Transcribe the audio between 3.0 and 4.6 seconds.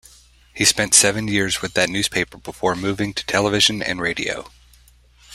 to television and radio.